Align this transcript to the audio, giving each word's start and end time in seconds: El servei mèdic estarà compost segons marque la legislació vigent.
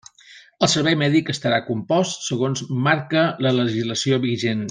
El 0.67 0.69
servei 0.71 0.95
mèdic 1.01 1.29
estarà 1.33 1.59
compost 1.67 2.25
segons 2.29 2.65
marque 2.89 3.27
la 3.49 3.53
legislació 3.59 4.23
vigent. 4.29 4.59